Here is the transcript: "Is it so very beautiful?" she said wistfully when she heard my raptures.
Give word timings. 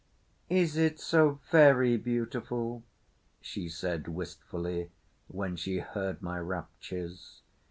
"Is 0.49 0.77
it 0.77 0.99
so 0.99 1.39
very 1.51 1.95
beautiful?" 1.95 2.81
she 3.39 3.69
said 3.69 4.07
wistfully 4.07 4.89
when 5.27 5.55
she 5.55 5.77
heard 5.77 6.23
my 6.23 6.39
raptures. 6.39 7.43